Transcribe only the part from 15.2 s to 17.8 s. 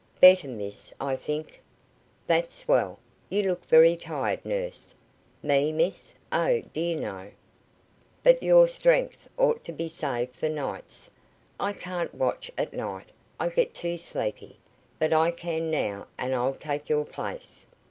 can now, and I'll take your place."